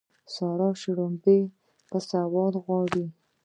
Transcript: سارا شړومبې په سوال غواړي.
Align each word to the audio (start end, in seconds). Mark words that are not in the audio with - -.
سارا 0.33 0.69
شړومبې 0.81 1.39
په 1.89 1.97
سوال 2.09 2.53
غواړي. 2.65 3.05